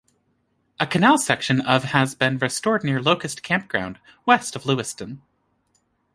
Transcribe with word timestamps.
A 0.79 0.87
canal 0.87 1.19
section 1.19 1.61
of 1.61 1.83
has 1.83 2.15
been 2.15 2.39
restored 2.39 2.83
near 2.83 2.99
Locust 2.99 3.43
Campground, 3.43 3.99
west 4.25 4.55
of 4.55 4.63
Lewistown. 4.65 5.19